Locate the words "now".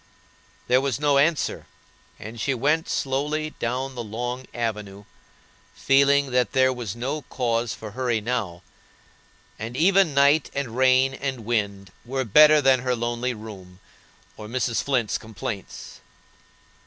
8.19-8.63